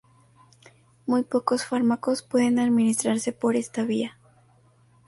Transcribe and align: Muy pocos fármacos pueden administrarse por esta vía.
Muy 1.05 1.21
pocos 1.23 1.63
fármacos 1.63 2.23
pueden 2.23 2.57
administrarse 2.57 3.33
por 3.33 3.55
esta 3.55 3.83
vía. 3.83 4.17